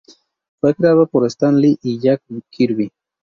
Fue 0.59 0.73
creado 0.73 1.05
por 1.05 1.27
Stan 1.27 1.55
Lee 1.61 1.77
y 1.83 1.99
Jack 1.99 2.23
Kirby. 2.49 2.91